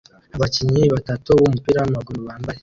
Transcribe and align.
Abakinnyi 0.35 0.83
batatu 0.93 1.27
bumupira 1.37 1.79
wamaguru 1.83 2.19
bambaye 2.27 2.59